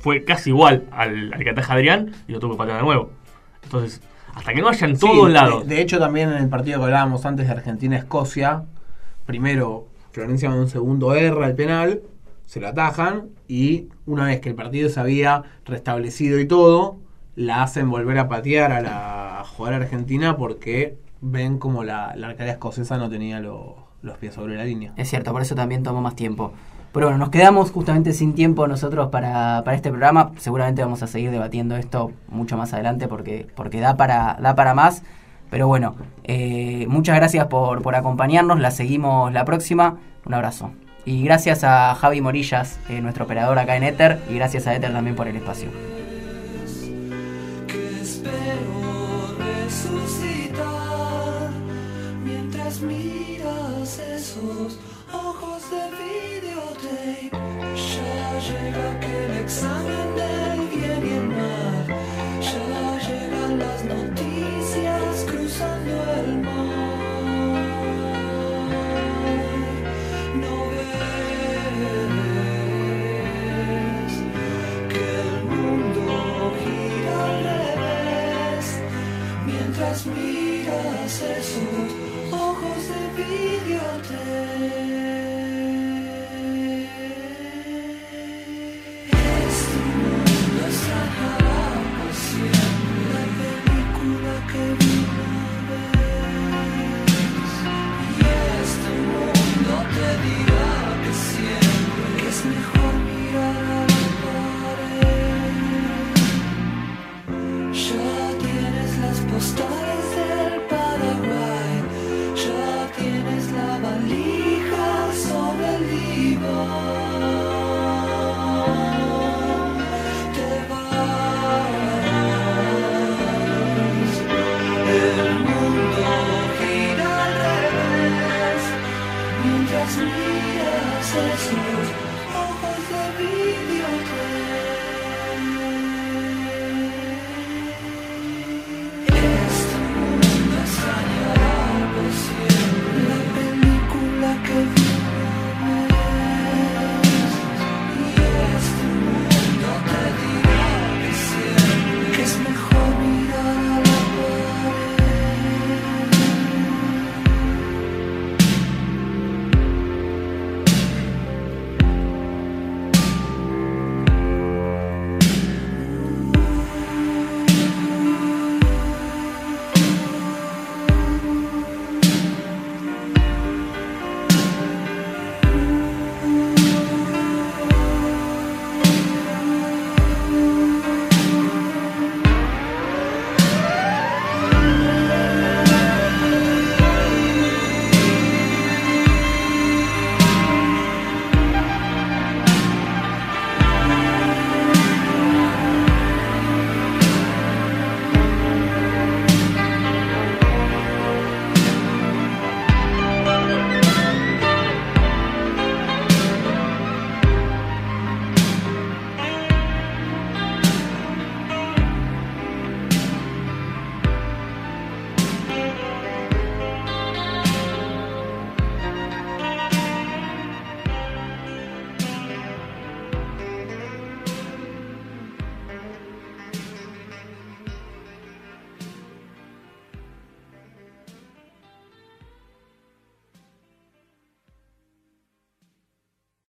[0.00, 3.10] fue casi igual al, al que ataja Adrián y lo tuvo que patear de nuevo.
[3.62, 4.00] Entonces,
[4.34, 5.66] hasta que no haya en Sí, todos de- lados.
[5.66, 8.64] De, hecho, también en el partido que hablábamos antes de Argentina-Escocia,
[9.24, 12.00] primero Florencia con un segundo erra el penal,
[12.46, 16.98] se lo atajan y una vez que el partido se había restablecido y todo,
[17.34, 22.52] la hacen volver a patear a la jugadora argentina porque ven como la, la arquera
[22.52, 24.92] escocesa no tenía lo- los pies sobre la línea.
[24.96, 26.52] Es cierto, por eso también tomó más tiempo.
[26.92, 30.32] Pero bueno, nos quedamos justamente sin tiempo nosotros para, para este programa.
[30.38, 34.74] Seguramente vamos a seguir debatiendo esto mucho más adelante porque, porque da, para, da para
[34.74, 35.02] más.
[35.50, 35.94] Pero bueno,
[36.24, 38.60] eh, muchas gracias por, por acompañarnos.
[38.60, 39.98] La seguimos la próxima.
[40.24, 40.72] Un abrazo.
[41.04, 44.18] Y gracias a Javi Morillas, eh, nuestro operador acá en Ether.
[44.28, 45.70] Y gracias a Ether también por el espacio.
[47.68, 50.64] que espero resucitar
[52.24, 54.80] mientras miras esos
[55.12, 56.35] ojos de videotape.
[58.36, 60.55] Ya llega aquel examen del bien y